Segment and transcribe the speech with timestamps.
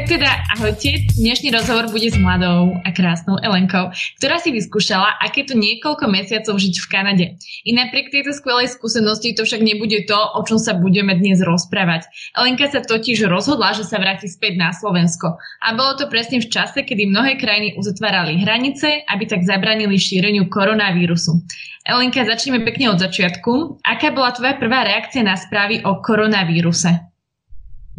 [0.00, 1.12] Tak teda, ahojte.
[1.20, 6.56] Dnešný rozhovor bude s mladou a krásnou Elenkou, ktorá si vyskúšala, aké to niekoľko mesiacov
[6.56, 7.26] žiť v Kanade.
[7.68, 12.08] I napriek tejto skvelej skúsenosti to však nebude to, o čom sa budeme dnes rozprávať.
[12.32, 15.36] Elenka sa totiž rozhodla, že sa vráti späť na Slovensko.
[15.60, 20.48] A bolo to presne v čase, kedy mnohé krajiny uzatvárali hranice, aby tak zabranili šíreniu
[20.48, 21.44] koronavírusu.
[21.84, 23.84] Elenka, začneme pekne od začiatku.
[23.84, 26.88] Aká bola tvoja prvá reakcia na správy o koronavíruse?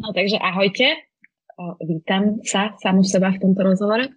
[0.02, 1.11] No takže ahojte
[1.84, 4.10] vítam sa samú seba v tomto rozhovore.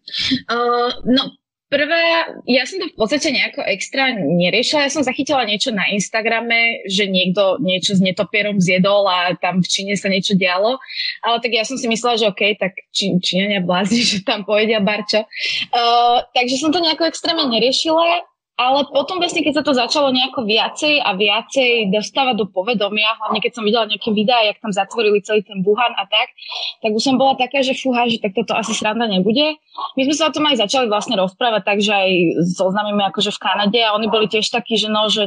[0.50, 1.34] Uh, no,
[1.74, 2.02] prvé,
[2.46, 4.86] ja som to v podstate nejako extra neriešila.
[4.86, 9.66] Ja som zachytila niečo na Instagrame, že niekto niečo s netopierom zjedol a tam v
[9.66, 10.78] Číne sa niečo dialo.
[11.26, 14.78] Ale tak ja som si myslela, že OK, tak či, Číňania blázni, že tam pojedia
[14.78, 15.26] barčo.
[15.74, 18.33] Uh, takže som to nejako extrémne neriešila.
[18.54, 23.42] Ale potom vlastne, keď sa to začalo nejako viacej a viacej dostávať do povedomia, hlavne
[23.42, 26.30] keď som videla nejaké videá, jak tam zatvorili celý ten Wuhan a tak,
[26.78, 29.58] tak už som bola taká, že fúha, že tak toto asi sranda nebude.
[29.98, 32.10] My sme sa o tom aj začali vlastne rozprávať, takže aj
[32.54, 35.26] so známymi akože v Kanade a oni boli tiež takí, že no, že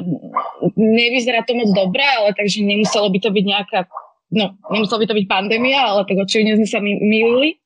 [0.80, 3.80] nevyzerá to moc dobre, ale takže nemuselo by to byť nejaká,
[4.32, 7.60] no, nemuselo by to byť pandémia, ale tak očividne sme sa mýlili.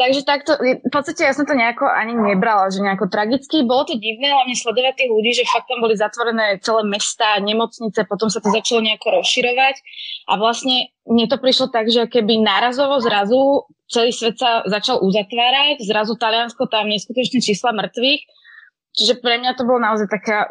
[0.00, 3.60] Takže takto, v podstate ja som to nejako ani nebrala, že nejako tragicky.
[3.68, 8.08] Bolo to divné, hlavne sledovať tých ľudí, že fakt tam boli zatvorené celé mesta, nemocnice,
[8.08, 9.76] potom sa to začalo nejako rozširovať.
[10.32, 15.84] A vlastne mne to prišlo tak, že keby nárazovo zrazu celý svet sa začal uzatvárať,
[15.84, 18.22] zrazu Taliansko tam neskutočné čísla mŕtvych.
[18.96, 20.48] Čiže pre mňa to bolo naozaj taká,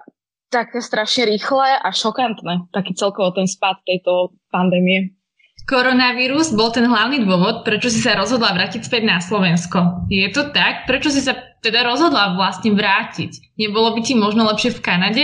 [0.54, 5.19] také strašne rýchle a šokantné, taký celkovo ten spad tejto pandémie.
[5.66, 10.08] Koronavírus bol ten hlavný dôvod, prečo si sa rozhodla vrátiť späť na Slovensko.
[10.08, 10.88] Je to tak?
[10.88, 13.60] Prečo si sa teda rozhodla vlastne vrátiť?
[13.60, 15.24] Nebolo by ti možno lepšie v Kanade?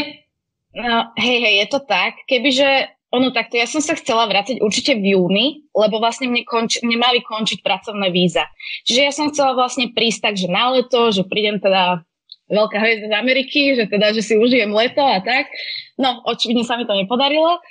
[0.75, 2.19] No, hej, hej, je to tak.
[2.27, 6.83] Kebyže ono takto, ja som sa chcela vrátiť určite v júni, lebo vlastne mne, konč,
[6.83, 8.43] mne mali končiť pracovné víza.
[8.83, 12.03] Čiže ja som chcela vlastne prísť tak, že na leto, že prídem teda
[12.51, 15.47] veľká hviezda z Ameriky, že teda, že si užijem leto a tak.
[15.95, 17.63] No, očividne sa mi to nepodarilo.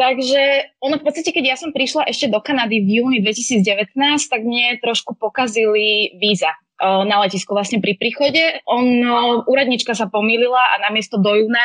[0.00, 3.92] Takže ono v podstate, keď ja som prišla ešte do Kanady v júni 2019,
[4.32, 8.64] tak mne trošku pokazili víza na letisku vlastne pri príchode.
[8.64, 8.88] On,
[9.44, 11.60] úradnička sa pomýlila a namiesto do júna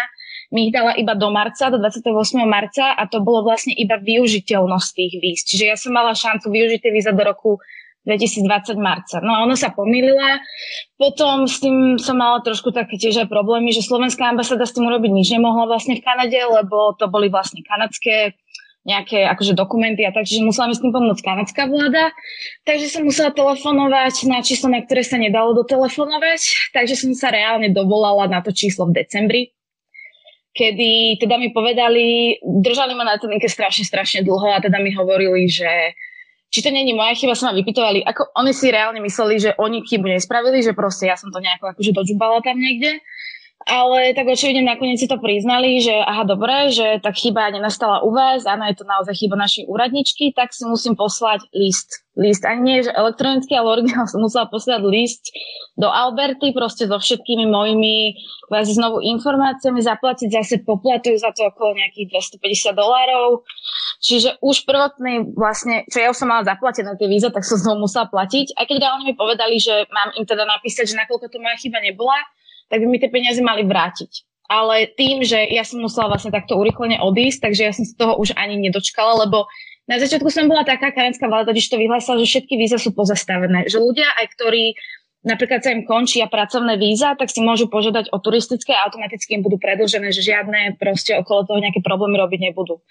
[0.52, 2.12] mi ich dala iba do marca, do 28.
[2.44, 5.40] marca a to bolo vlastne iba využiteľnosť tých víz.
[5.48, 7.64] Čiže ja som mala šancu využiť tie víza do roku
[8.06, 9.18] 2020 marca.
[9.20, 10.40] No a ona sa pomýlila.
[10.96, 14.86] Potom s tým som mala trošku také tiež aj problémy, že slovenská ambasáda s tým
[14.86, 18.38] urobiť nič nemohla vlastne v Kanade, lebo to boli vlastne kanadské
[18.86, 22.14] nejaké akože dokumenty a tak, čiže musela mi s tým pomôcť kanadská vláda.
[22.70, 27.74] Takže som musela telefonovať na číslo, na ktoré sa nedalo dotelefonovať, takže som sa reálne
[27.74, 29.42] dovolala na to číslo v decembri,
[30.54, 35.50] kedy teda mi povedali, držali ma na linke strašne, strašne dlho a teda mi hovorili,
[35.50, 35.98] že
[36.50, 39.84] či to není moja chyba, sa ma vypytovali, ako oni si reálne mysleli, že oni
[39.84, 43.04] chybu nespravili, že proste ja som to nejako akože dožubala tam niekde.
[43.66, 48.14] Ale tak očividne nakoniec si to priznali, že aha, dobre, že tak chyba nenastala u
[48.14, 52.06] vás, áno, je to naozaj chyba našej úradničky, tak si musím poslať list.
[52.14, 55.34] List ani nie, že elektronicky, ale originál som musela poslať list
[55.82, 58.14] do Alberty, proste so všetkými mojimi
[58.54, 63.50] kvázi znovu informáciami, zaplatiť zase poplatujú za to okolo nejakých 250 dolárov.
[63.98, 67.90] Čiže už prvotný vlastne, čo ja už som mala zaplatené tie víza, tak som znovu
[67.90, 68.54] musela platiť.
[68.62, 71.82] Aj keď reálne mi povedali, že mám im teda napísať, že nakoľko to moja chyba
[71.82, 72.22] nebola,
[72.70, 74.26] tak by mi tie peniaze mali vrátiť.
[74.46, 78.14] Ale tým, že ja som musela vlastne takto urychlene odísť, takže ja som z toho
[78.22, 79.50] už ani nedočkala, lebo
[79.90, 83.70] na začiatku som bola taká, kanadská vláda totiž to vyhlásila, že všetky víza sú pozastavené.
[83.70, 84.74] Že ľudia, aj ktorí
[85.26, 89.42] napríklad sa im končia pracovné víza, tak si môžu požiadať o turistické a automaticky im
[89.42, 92.86] budú predlžené, že žiadne proste okolo toho nejaké problémy robiť nebudú.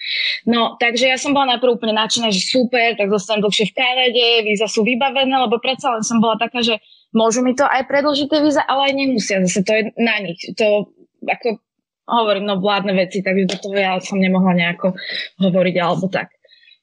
[0.50, 4.26] No, takže ja som bola najprv úplne nadšená, že super, tak zostanem dlhšie v Kanade,
[4.42, 6.82] víza sú vybavené, lebo predsa len som bola taká, že
[7.14, 10.42] môžu mi to aj predlžiť tie víza, ale aj nemusia, zase to je na nich.
[10.58, 10.91] To
[11.25, 11.62] ako
[12.04, 14.92] hovorím, no vládne veci, takže do toho ja som nemohla nejako
[15.41, 16.34] hovoriť alebo tak.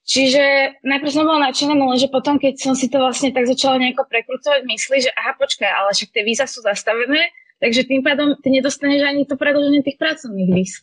[0.02, 3.78] Čiže najprv som bola nadšená, no lenže potom, keď som si to vlastne tak začala
[3.78, 7.30] nejako prekrucovať mysli, že aha, počkaj, ale však tie víza sú zastavené,
[7.62, 10.82] takže tým pádom ty nedostaneš ani to predĺženie tých pracovných víz.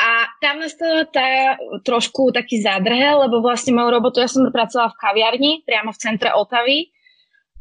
[0.00, 5.00] A tam nastala tá trošku taký zádrhel, lebo vlastne moju robotu, ja som pracovala v
[5.04, 6.88] kaviarni, priamo v centre Otavy,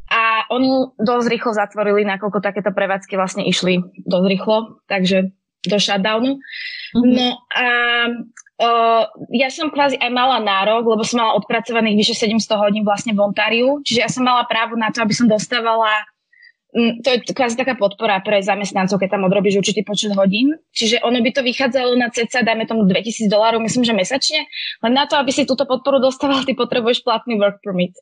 [0.10, 5.30] a oni dosť rýchlo zatvorili, nakoľko takéto prevádzky vlastne išli dosť rýchlo, takže
[5.70, 6.42] do shutdownu.
[6.98, 7.14] Mm-hmm.
[7.14, 7.66] No a
[8.60, 13.16] Uh, ja som kvázi aj mala nárok, lebo som mala odpracovaných vyše 700 hodín vlastne
[13.16, 15.88] v Ontáriu, čiže ja som mala právo na to, aby som dostávala
[16.76, 20.60] um, to je kvázi taká podpora pre zamestnancov, keď tam odrobíš určitý počet hodín.
[20.76, 24.44] Čiže ono by to vychádzalo na cca, dajme tomu 2000 dolárov, myslím, že mesačne.
[24.84, 27.96] Len na to, aby si túto podporu dostával, ty potrebuješ platný work permit.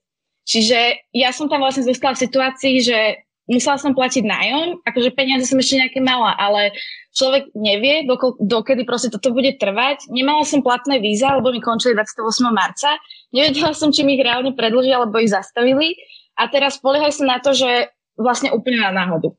[0.47, 5.44] Čiže ja som tam vlastne zostala v situácii, že musela som platiť nájom, akože peniaze
[5.47, 6.71] som ešte nejaké mala, ale
[7.15, 10.07] človek nevie, doko, dokedy proste toto bude trvať.
[10.07, 12.23] Nemala som platné víza, lebo mi končili 28.
[12.51, 12.95] marca.
[13.35, 15.99] Nevedela som, či mi ich reálne predlžia, alebo ich zastavili.
[16.39, 19.33] A teraz poliehaj sa na to, že vlastne úplne na náhodu.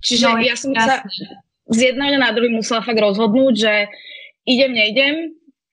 [0.00, 1.02] Čiže no, ja som sa
[1.68, 3.72] z jedného na druhý musela fakt rozhodnúť, že
[4.48, 5.14] idem, nejdem,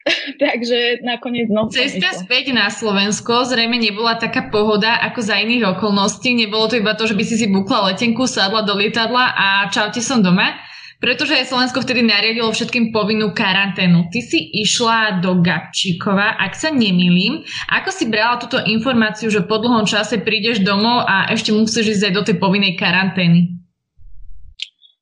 [0.44, 1.66] Takže nakoniec no.
[1.74, 6.38] Cesta späť na Slovensko zrejme nebola taká pohoda ako za iných okolností.
[6.38, 10.06] Nebolo to iba to, že by si si bukla letenku, sadla do lietadla a čaute
[10.06, 10.54] som doma.
[10.96, 14.10] Pretože aj Slovensko vtedy nariadilo všetkým povinnú karanténu.
[14.10, 17.44] Ty si išla do Gabčíkova, ak sa nemýlim.
[17.68, 22.04] Ako si brala túto informáciu, že po dlhom čase prídeš domov a ešte musíš ísť
[22.10, 23.65] aj do tej povinnej karantény?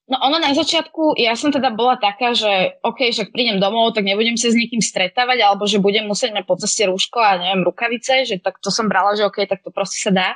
[0.04, 4.04] No ono na začiatku, ja som teda bola taká, že OK, že prídem domov, tak
[4.04, 7.64] nebudem sa s niekým stretávať, alebo že budem musieť mať po ceste rúško a neviem,
[7.64, 10.30] rukavice, že tak to som brala, že OK, tak to proste sa dá.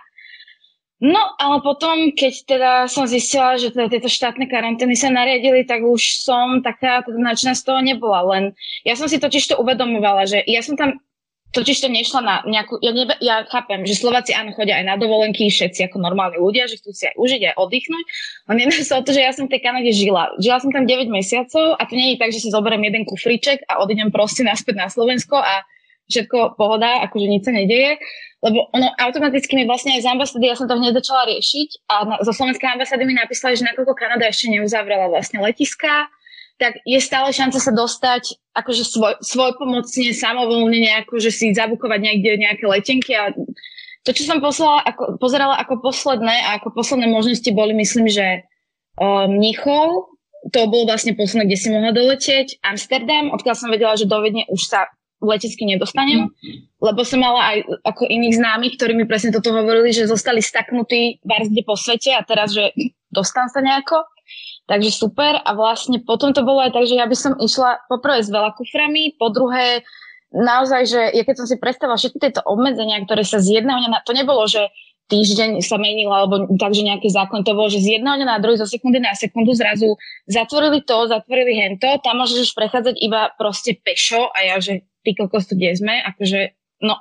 [0.98, 5.86] No, ale potom, keď teda som zistila, že teda tieto štátne karantény sa nariadili, tak
[5.86, 8.26] už som taká teda načná z toho nebola.
[8.34, 10.98] Len ja som si totiž to uvedomovala, že ja som tam
[11.56, 12.76] Totiž to nešla na nejakú...
[12.84, 16.68] Ja, nebe, ja chápem, že Slováci áno chodia aj na dovolenky, všetci ako normálni ľudia,
[16.68, 18.06] že chcú si aj užiť, aj oddychnúť.
[18.52, 20.36] Len jedná sa o to, že ja som v tej Kanade žila.
[20.44, 23.64] Žila som tam 9 mesiacov a to nie je tak, že si zoberiem jeden kufriček
[23.72, 25.64] a odídem proste naspäť na Slovensko a
[26.12, 27.96] všetko pohoda, akože nič sa nedeje.
[28.44, 31.96] Lebo ono automaticky mi vlastne aj z ambasády, ja som to hneď začala riešiť a
[32.06, 36.06] na, zo slovenskej ambasády mi napísali, že nakoľko Kanada ešte neuzavrela vlastne letiska,
[36.58, 38.84] tak je stále šanca sa dostať akože
[39.22, 43.30] svoj, pomocne, samovolne nejako, že si zabukovať niekde nejaké letenky a
[44.02, 48.48] to, čo som poslala, ako, pozerala ako posledné a ako posledné možnosti boli, myslím, že
[48.98, 50.16] uh, Mnichov,
[50.56, 54.48] to bolo vlastne posledné, kde si mohla doletieť, Amsterdam, odkiaľ som vedela, že do Vedne
[54.48, 54.88] už sa
[55.20, 56.30] letecky nedostanem,
[56.78, 61.20] lebo som mala aj ako iných známych, ktorí mi presne toto hovorili, že zostali staknutí
[61.26, 62.70] kde po svete a teraz, že
[63.10, 64.06] dostan sa nejako.
[64.68, 65.40] Takže super.
[65.40, 68.52] A vlastne potom to bolo aj tak, že ja by som išla poprvé s veľa
[68.56, 69.88] kuframi, po druhé
[70.36, 74.04] naozaj, že ja keď som si predstavila všetky tieto obmedzenia, ktoré sa z jedného dňa,
[74.04, 74.68] to nebolo, že
[75.08, 78.60] týždeň sa menil, alebo takže nejaký zákon, to bolo, že z jedného dňa na druhý,
[78.60, 79.96] zo sekundy na sekundu zrazu
[80.28, 85.16] zatvorili to, zatvorili hento, tam môžeš už prechádzať iba proste pešo a ja, že ty
[85.16, 86.52] kokos tu kde sme, akože,
[86.84, 87.00] no,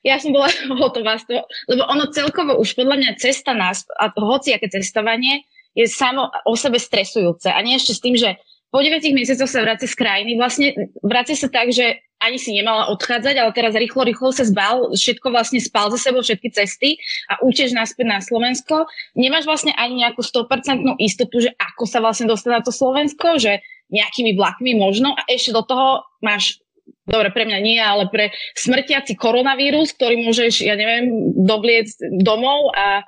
[0.00, 0.48] ja som bola
[0.80, 5.44] hotová z toho, lebo ono celkovo už podľa mňa cesta nás, a hoci aké cestovanie,
[5.74, 7.50] je samo o sebe stresujúce.
[7.50, 8.38] A nie ešte s tým, že
[8.74, 10.34] po 9 mesiacoch sa vracia z krajiny.
[10.34, 14.96] Vlastne vracia sa tak, že ani si nemala odchádzať, ale teraz rýchlo, rýchlo sa zbal,
[14.96, 16.96] všetko vlastne spal za sebou, všetky cesty
[17.28, 18.88] a učeš naspäť na Slovensko.
[19.14, 23.60] Nemáš vlastne ani nejakú 100% istotu, že ako sa vlastne dostane na to Slovensko, že
[23.92, 26.64] nejakými vlakmi možno a ešte do toho máš
[27.04, 31.92] dobre, pre mňa nie, ale pre smrtiaci koronavírus, ktorý môžeš, ja neviem, dobliec
[32.24, 33.04] domov a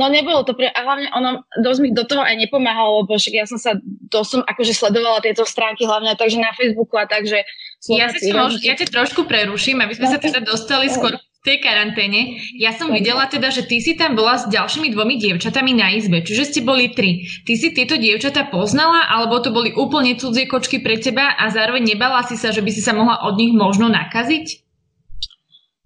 [0.00, 3.34] No nebolo to, pre, a hlavne ono dosť mi do toho aj nepomáhalo, lebo však
[3.36, 3.76] ja som sa,
[4.08, 7.44] to som akože sledovala tieto stránky hlavne takže na Facebooku a takže
[7.92, 11.62] ja, si môž, ja ťa trošku preruším, aby sme sa teda dostali skôr v tej
[11.62, 12.42] karanténe.
[12.58, 16.24] Ja som videla teda, že ty si tam bola s ďalšími dvomi dievčatami na izbe,
[16.26, 17.30] čiže ste boli tri.
[17.46, 21.94] Ty si tieto dievčatá poznala, alebo to boli úplne cudzie kočky pre teba a zároveň
[21.94, 24.67] nebala si sa, že by si sa mohla od nich možno nakaziť?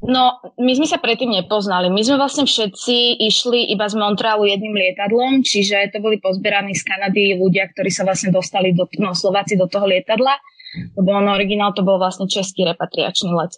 [0.03, 1.87] No, my sme sa predtým nepoznali.
[1.87, 6.83] My sme vlastne všetci išli iba z Montrealu jedným lietadlom, čiže to boli pozberaní z
[6.83, 10.35] Kanady ľudia, ktorí sa vlastne dostali do, no, Slováci do toho lietadla,
[10.99, 13.55] lebo on originál to bol vlastne český repatriačný let.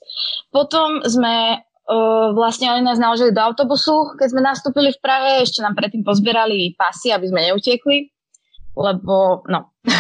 [0.52, 5.60] Potom sme Uh, vlastne oni nás naložili do autobusu, keď sme nastúpili v Prahe, ešte
[5.60, 8.08] nám predtým pozbierali pasy, aby sme neutiekli
[8.74, 9.70] lebo no.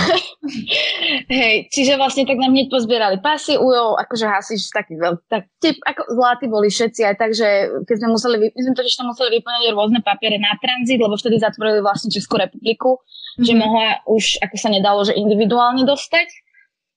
[1.32, 5.76] Hej, čiže vlastne tak nám hneď pozbierali pasy, ujo, akože hasič taký veľký, tak typ,
[5.84, 7.48] ako zlatí boli všetci aj tak, že
[7.88, 11.40] keď sme museli, my sme totiž tam museli vyplňať rôzne papiere na tranzit, lebo vtedy
[11.40, 13.44] zatvorili vlastne Českú republiku, mm-hmm.
[13.44, 13.60] že mhm.
[13.60, 16.28] mohla už, ako sa nedalo, že individuálne dostať.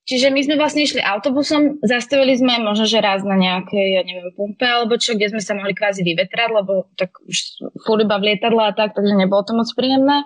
[0.08, 4.32] Čiže my sme vlastne išli autobusom, zastavili sme možno, že raz na nejakej, ja neviem,
[4.40, 8.32] pumpe alebo čo, kde sme sa mohli kvázi vyvetrať, lebo tak už furt iba v
[8.32, 10.24] lietadle a tak, takže nebolo to moc príjemné.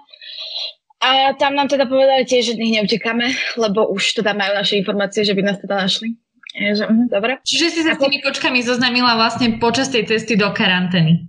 [1.01, 5.25] A tam nám teda povedali tiež, že nich neutekáme, lebo už teda majú naše informácie,
[5.25, 6.13] že by nás teda našli.
[6.51, 7.41] Že, uh, dobre.
[7.41, 11.25] Čiže si sa s tými kočkami zoznamila vlastne počas tej cesty do karantény.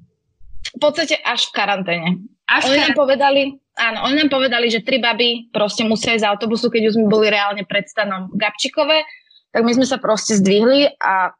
[0.76, 2.08] V podstate až v karanténe.
[2.44, 3.42] Až oni nám povedali,
[3.78, 7.06] áno, oni nám povedali, že tri baby proste musia ísť z autobusu, keď už sme
[7.08, 9.08] boli reálne pred stanom Gabčikové,
[9.54, 11.32] tak my sme sa proste zdvihli a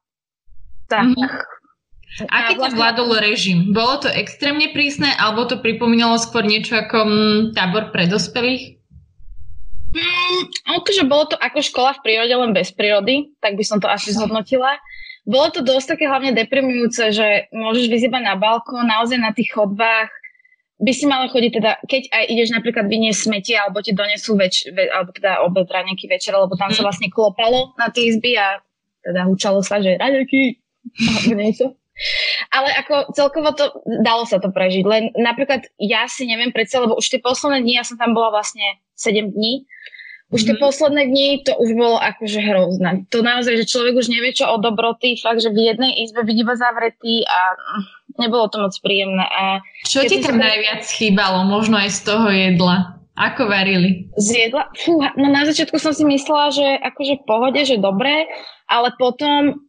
[0.88, 1.61] tak, mm-hmm.
[2.12, 3.72] Aký to vládol režim?
[3.72, 8.76] Bolo to extrémne prísne, alebo to pripomínalo skôr niečo ako m, mm, tábor pre dospelých?
[9.96, 10.42] Mm,
[10.76, 14.12] akože bolo to ako škola v prírode, len bez prírody, tak by som to asi
[14.12, 14.76] zhodnotila.
[15.24, 20.12] bolo to dosť také hlavne deprimujúce, že môžeš vyzývať na balkón, naozaj na tých chodbách,
[20.82, 24.66] by si mala chodiť teda, keď aj ideš napríklad vyniesť smeti, alebo ti donesú več,
[24.68, 26.86] ve, alebo teda obed nejaký večer, lebo tam sa mhm.
[26.90, 28.60] vlastne klopalo na tie izby a
[29.00, 30.58] teda hučalo sa, že raďaky,
[31.38, 31.78] niečo.
[32.52, 33.72] Ale ako celkovo to,
[34.04, 34.84] dalo sa to prežiť.
[34.84, 38.28] Len napríklad ja si neviem predsa, lebo už tie posledné dni, ja som tam bola
[38.28, 39.64] vlastne 7 dní,
[40.32, 40.64] už tie mm-hmm.
[40.64, 43.04] posledné dni to už bolo akože hrozné.
[43.12, 46.40] To naozaj, že človek už nevie čo o dobroty, fakt, že v jednej izbe vidí
[46.40, 47.38] iba zavretý a
[48.16, 49.28] nebolo to moc príjemné.
[49.28, 50.48] A čo ti tam sa...
[50.48, 52.96] najviac chýbalo, možno aj z toho jedla?
[53.12, 54.08] Ako varili?
[54.16, 54.72] Z jedla?
[54.72, 58.24] Fú, no na začiatku som si myslela, že akože v pohode, že dobré,
[58.72, 59.68] ale potom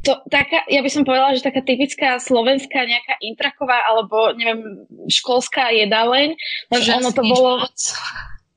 [0.00, 5.72] to, taká, ja by som povedala, že taká typická slovenská nejaká intraková alebo neviem, školská
[5.76, 6.36] jedáleň,
[6.80, 7.64] že ono to bolo...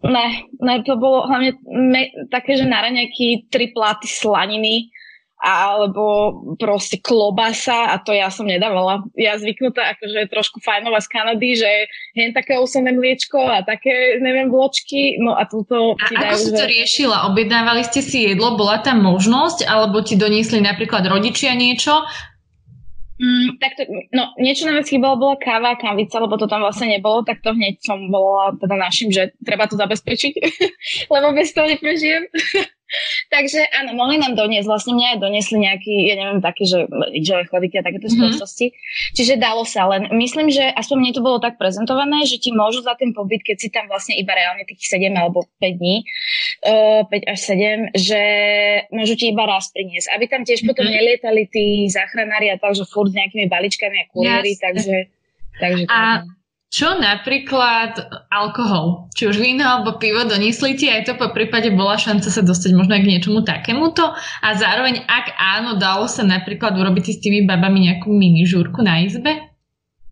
[0.04, 4.92] Ne, ne, to bolo hlavne me, také, že na raňajky tri pláty slaniny
[5.44, 9.04] alebo proste klobasa a to ja som nedávala.
[9.20, 11.70] Ja zvyknutá akože trošku fajnová z Kanady, že
[12.16, 16.00] hen také osobné mliečko a také, neviem, vločky, no a túto...
[16.00, 17.28] A ako si to riešila?
[17.36, 18.56] Objednávali ste si jedlo?
[18.56, 19.68] Bola tam možnosť?
[19.68, 22.08] Alebo ti doniesli napríklad rodičia niečo
[23.24, 26.92] Mm, tak to, no, niečo vec chýbalo, bola káva a kávica, lebo to tam vlastne
[26.98, 30.34] nebolo, tak to hneď som bola teda našim, že treba to zabezpečiť,
[31.14, 32.26] lebo bez toho neprežijem.
[33.30, 37.50] Takže áno, mohli nám doniesť, vlastne mňa aj doniesli nejaký, ja neviem, také, že rýžové
[37.50, 38.40] chladiky a takéto mm-hmm.
[39.18, 42.86] Čiže dalo sa, len myslím, že aspoň mne to bolo tak prezentované, že ti môžu
[42.86, 46.06] za ten pobyt, keď si tam vlastne iba reálne tých 7 alebo 5 dní,
[46.70, 47.40] uh, eh, 5 až
[47.94, 48.22] 7, že
[48.94, 50.14] môžu ti iba raz priniesť.
[50.14, 50.70] Aby tam tiež mm-hmm.
[50.70, 55.10] potom nelietali tí záchranári a tak, že furt s nejakými balíčkami a kuriéry, takže...
[55.58, 56.26] takže a
[56.74, 58.02] čo napríklad
[58.34, 59.06] alkohol?
[59.14, 62.74] Či už víno alebo pivo doniesli ti, aj to po prípade bola šanca sa dostať
[62.74, 67.86] možno k niečomu takémuto a zároveň ak áno, dalo sa napríklad urobiť s tými babami
[67.86, 69.54] nejakú mini žúrku na izbe?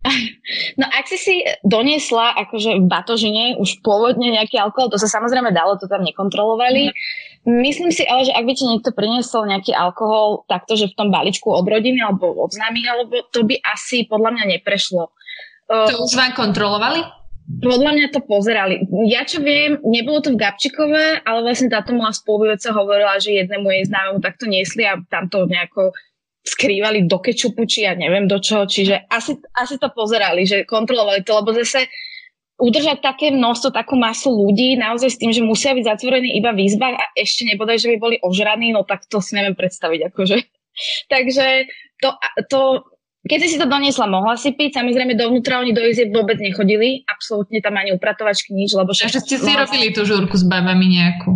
[0.76, 5.54] No ak si si doniesla akože v batožine už pôvodne nejaký alkohol, to sa samozrejme
[5.54, 6.90] dalo, to tam nekontrolovali.
[6.90, 7.62] Mm.
[7.62, 11.08] Myslím si ale, že ak by ti niekto priniesol nejaký alkohol takto, že v tom
[11.14, 15.14] balíčku od rodiny alebo od známych, alebo to by asi podľa mňa neprešlo.
[15.70, 17.02] To už vám kontrolovali?
[17.42, 18.86] Podľa mňa to pozerali.
[19.10, 23.66] Ja čo viem, nebolo to v Gabčikove, ale vlastne táto moja spolubývaca hovorila, že jednému
[23.66, 25.90] jej známemu takto niesli a tam to nejako
[26.42, 31.22] skrývali do kečupu, či ja neviem do čoho, čiže asi, asi to pozerali, že kontrolovali
[31.22, 31.86] to, lebo zase
[32.58, 36.66] udržať také množstvo, takú masu ľudí naozaj s tým, že musia byť zatvorení iba v
[36.66, 40.14] izbách a ešte nebodaj, že by boli ožraní, no tak to si neviem predstaviť.
[40.14, 40.36] Akože.
[41.12, 41.46] Takže
[41.98, 42.08] to,
[42.50, 42.60] to
[43.22, 47.62] keď si to doniesla, mohla si piť, samozrejme dovnútra oni do izieb vôbec nechodili, absolútne
[47.62, 49.14] tam ani upratovačky nič, lebo však...
[49.14, 51.30] Takže ste si robili tú žúrku s babami nejakú?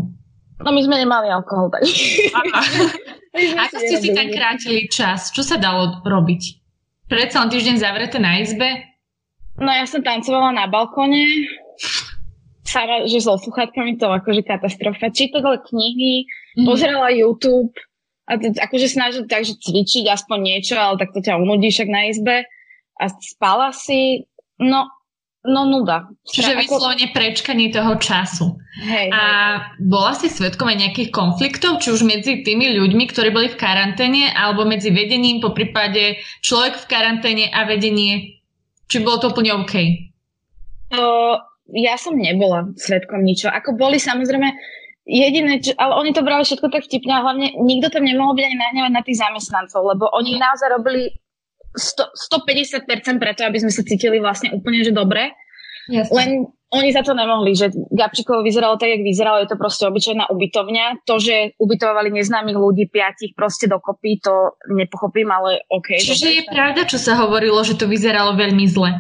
[0.67, 1.87] No my sme nemali alkohol, tak...
[3.71, 5.31] Ako ste si tak krátili čas?
[5.31, 6.43] Čo sa dalo robiť?
[7.07, 8.67] Predsa len týždeň zavreté na izbe?
[9.63, 11.23] No ja som tancovala na balkóne,
[12.67, 15.15] sama, že so sluchátkami to akože katastrofa.
[15.15, 16.27] Čítala knihy,
[16.59, 16.67] mm.
[16.67, 17.73] pozerala YouTube,
[18.27, 21.87] a teď akože snažil tak, že cvičiť aspoň niečo, ale tak to ťa unudí však
[21.87, 22.43] na izbe
[22.99, 24.27] a spala si,
[24.59, 24.91] no,
[25.47, 26.11] no nuda.
[26.27, 26.61] Čiže ako...
[26.67, 28.59] vyslovene prečkanie toho času.
[28.83, 29.89] Hej, a hej.
[29.89, 34.35] bola si svetkom aj nejakých konfliktov, či už medzi tými ľuďmi, ktorí boli v karanténe,
[34.35, 38.43] alebo medzi vedením, po prípade človek v karanténe a vedenie,
[38.91, 39.75] či bolo to úplne OK?
[40.91, 41.39] Uh,
[41.75, 43.51] ja som nebola svetkom ničo.
[43.51, 44.51] Ako boli samozrejme
[45.07, 48.43] Jediné, čo, ale oni to brali všetko tak vtipne a hlavne nikto tam nemohol byť
[48.43, 51.15] ani nahnevať na tých zamestnancov, lebo oni naozaj robili
[51.79, 52.11] 100,
[52.91, 55.31] 150% preto, aby sme sa cítili vlastne úplne, že dobre.
[55.87, 56.11] Jasne.
[56.11, 56.29] Len
[56.75, 61.07] oni za to nemohli, že Gabčíkovo vyzeralo tak, jak vyzeralo, je to proste obyčajná ubytovňa.
[61.07, 65.95] To, že ubytovali neznámych ľudí, piatich proste dokopy, to nepochopím, ale OK.
[66.03, 68.91] Čiže je pravda, čo sa hovorilo, že to vyzeralo veľmi zle.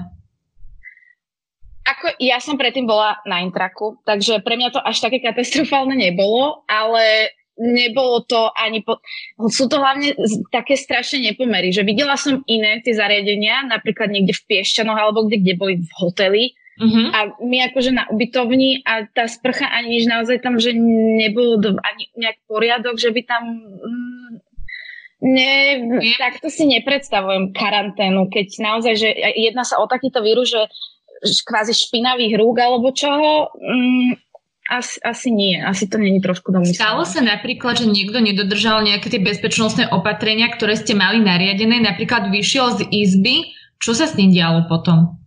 [1.86, 6.66] Ako ja som predtým bola na intraku, takže pre mňa to až také katastrofálne nebolo,
[6.66, 9.00] ale nebolo to ani po...
[9.48, 10.12] Sú to hlavne
[10.52, 15.40] také strašné nepomery, že videla som iné tie zariadenia, napríklad niekde v Piešťanoch alebo kde,
[15.40, 16.44] kde boli v hoteli
[16.76, 17.06] uh-huh.
[17.16, 21.70] a my akože na ubytovni a tá sprcha ani nič naozaj tam, že nebolo do,
[21.80, 23.42] ani nejak poriadok, že by tam...
[23.80, 24.30] Mm,
[25.24, 25.52] ne,
[26.20, 30.68] takto si nepredstavujem karanténu, keď naozaj, že jedná sa o takýto vírus, že
[31.22, 34.26] kvázi špinavých rúk alebo čoho, mm,
[34.66, 36.78] asi, asi nie, asi to není trošku domyslené.
[36.78, 42.34] Stalo sa napríklad, že niekto nedodržal nejaké tie bezpečnostné opatrenia, ktoré ste mali nariadené, napríklad
[42.34, 45.22] vyšiel z izby, čo sa s ním dialo potom?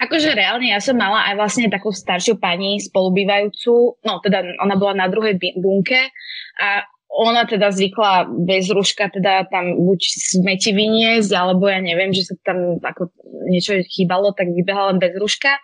[0.00, 5.04] Akože reálne ja som mala aj vlastne takú staršiu pani spolubývajúcu, no teda ona bola
[5.04, 6.08] na druhej bunke.
[6.56, 10.00] A ona teda zvykla bez ruška teda tam buď
[10.38, 13.10] smeti vyniesť, alebo ja neviem, že sa tam ako
[13.50, 15.58] niečo chýbalo, tak vybehala len bez ruška.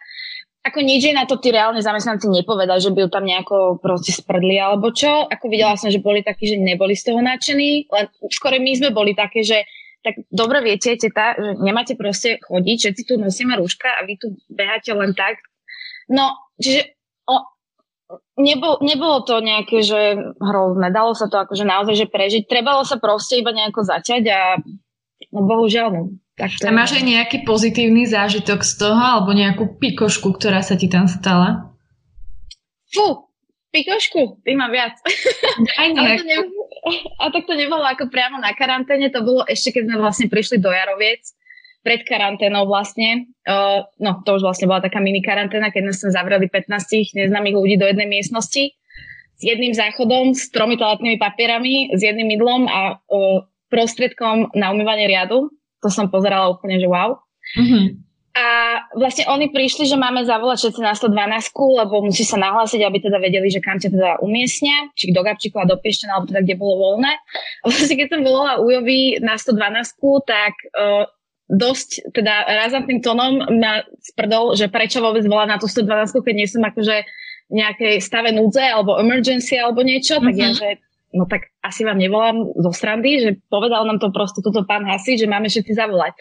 [0.67, 4.59] Ako nič na to tí reálne zamestnanci nepovedali, že by ju tam nejako proste sprdli
[4.59, 5.31] alebo čo.
[5.31, 8.91] Ako videla som, že boli takí, že neboli z toho nadšení, len skôr my sme
[8.91, 9.62] boli také, že
[10.03, 14.35] tak dobre viete, teta, že nemáte proste chodiť, všetci tu nosíme rúška a vy tu
[14.50, 15.38] beháte len tak.
[16.11, 16.95] No, čiže
[18.38, 20.92] nebol, nebolo to nejaké, že hrozné.
[20.94, 22.46] Dalo sa to akože naozaj, že prežiť.
[22.46, 24.40] Trebalo sa proste iba nejako začať a
[25.32, 26.02] no bohužiaľ, no.
[26.36, 30.76] Tak to a máš aj nejaký pozitívny zážitok z toho, alebo nejakú pikošku, ktorá sa
[30.76, 31.72] ti tam stala?
[32.92, 33.32] Fú,
[33.72, 35.00] pikošku, ty mám viac.
[35.80, 36.28] Aj nejak.
[37.22, 40.62] A tak to nebolo ako priamo na karanténe, to bolo ešte, keď sme vlastne prišli
[40.62, 41.34] do Jaroviec,
[41.87, 43.31] pred karanténou vlastne.
[43.47, 47.78] Uh, no, to už vlastne bola taká mini karanténa, keď sme zavreli 15 neznámych ľudí
[47.78, 48.75] do jednej miestnosti
[49.37, 55.07] s jedným záchodom, s tromi toaletnými papierami, s jedným mydlom a uh, prostriedkom na umývanie
[55.07, 55.52] riadu.
[55.85, 57.21] To som pozerala úplne, že wow.
[57.55, 58.07] Mm-hmm.
[58.37, 58.49] A
[58.93, 63.16] vlastne oni prišli, že máme zavolať všetci na 112, lebo musí sa nahlásiť, aby teda
[63.16, 66.61] vedeli, že kam ťa teda umiestnia, či do Gabčíku a do Piešťana, alebo teda kde
[66.61, 67.16] bolo voľné.
[67.16, 69.57] A vlastne keď som volala Ujovi na 112,
[70.28, 71.09] tak uh,
[71.47, 76.49] dosť teda razantným tónom ma sprdol, že prečo vôbec volá na tú 112, keď nie
[76.50, 77.07] som akože
[77.47, 80.26] nejakej stave núdze alebo emergency alebo niečo, mm-hmm.
[80.26, 80.57] tak ja, mhm.
[80.59, 80.69] že
[81.15, 85.17] no tak asi vám nevolám zo srandy, že povedal nám to proste túto pán Hasi,
[85.17, 86.12] že máme všetci zavolať.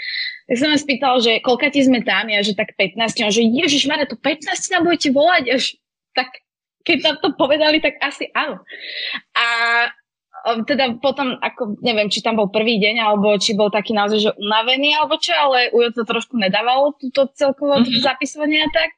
[0.46, 3.44] Tak som vám spýtal, že koľka ti sme tam, ja že tak 15, on že
[3.44, 5.64] ježiš, Mare, to 15 nám budete volať, až
[6.14, 6.30] tak
[6.86, 8.62] keď nám to povedali, tak asi áno.
[9.34, 9.46] A
[10.46, 14.32] teda potom, ako neviem, či tam bol prvý deň, alebo či bol taký naozaj, že
[14.38, 18.06] unavený, alebo čo, ale Ujo to trošku nedávalo, túto celkovo mm-hmm.
[18.06, 18.94] zapisovanie a tak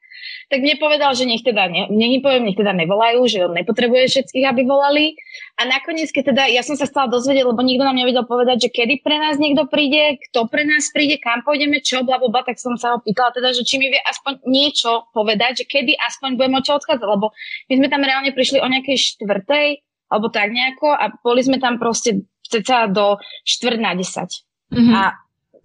[0.48, 3.54] tak mne povedal, že nech teda, ne, nech im poviem, nech teda nevolajú, že on
[3.56, 5.20] nepotrebuje všetkých, aby volali.
[5.60, 8.70] A nakoniec, keď teda, ja som sa chcela dozvedieť, lebo nikto nám nevedel povedať, že
[8.72, 12.62] kedy pre nás niekto príde, kto pre nás príde, kam pôjdeme, čo, bla, bla, tak
[12.62, 16.39] som sa ho pýtala teda, že či mi vie aspoň niečo povedať, že kedy aspoň
[16.39, 17.36] budeme čo odchádzať, lebo
[17.67, 21.80] my sme tam reálne prišli o nejakej štvrtej, alebo tak nejako a boli sme tam
[21.80, 24.43] proste ceca do štvrt na desať.
[24.72, 24.96] Mm-hmm.
[24.96, 25.02] A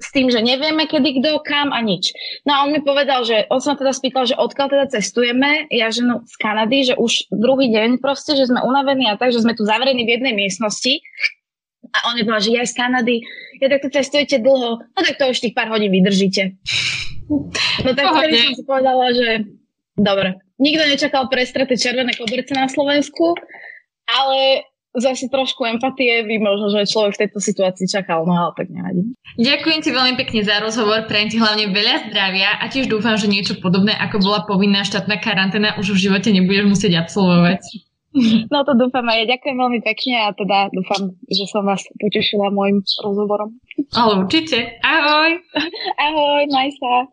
[0.03, 2.11] s tým, že nevieme, kedy kto, kam a nič.
[2.43, 5.95] No a on mi povedal, že on sa teda spýtal, že odkiaľ teda cestujeme, ja
[5.95, 9.47] že no z Kanady, že už druhý deň proste, že sme unavení a tak, že
[9.47, 10.99] sme tu zavrení v jednej miestnosti.
[11.95, 13.17] A on mi povedal, že ja z Kanady,
[13.63, 16.59] ja tak to cestujete dlho, no tak to už tých pár hodín vydržíte.
[17.87, 19.47] No tak vtedy som si povedala, že
[19.95, 23.39] dobre, nikto nečakal prestraty červené koberce na Slovensku,
[24.19, 28.69] ale zase trošku empatie by možno, že človek v tejto situácii čakal, no ale tak
[28.69, 29.17] nevadí.
[29.41, 33.33] Ďakujem ti veľmi pekne za rozhovor, prajem ti hlavne veľa zdravia a tiež dúfam, že
[33.33, 37.65] niečo podobné, ako bola povinná štátna karanténa, už v živote nebudeš musieť absolvovať.
[38.53, 39.31] No to dúfam aj ja.
[39.33, 43.57] Ďakujem veľmi pekne a teda dúfam, že som vás potešila môjim rozhovorom.
[43.97, 44.77] Ale určite.
[44.85, 45.41] Ahoj.
[45.97, 47.09] Ahoj, maj sa.